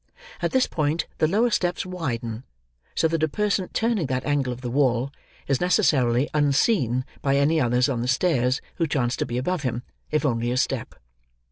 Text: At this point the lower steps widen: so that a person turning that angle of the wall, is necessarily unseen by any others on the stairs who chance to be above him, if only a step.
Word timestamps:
At 0.41 0.49
this 0.49 0.65
point 0.65 1.05
the 1.19 1.27
lower 1.27 1.51
steps 1.51 1.85
widen: 1.85 2.43
so 2.95 3.07
that 3.07 3.21
a 3.21 3.27
person 3.29 3.69
turning 3.71 4.07
that 4.07 4.25
angle 4.25 4.51
of 4.51 4.61
the 4.61 4.71
wall, 4.71 5.11
is 5.45 5.61
necessarily 5.61 6.27
unseen 6.33 7.05
by 7.21 7.35
any 7.37 7.61
others 7.61 7.87
on 7.87 8.01
the 8.01 8.07
stairs 8.07 8.61
who 8.77 8.87
chance 8.87 9.15
to 9.17 9.27
be 9.27 9.37
above 9.37 9.61
him, 9.61 9.83
if 10.09 10.25
only 10.25 10.49
a 10.51 10.57
step. 10.57 10.95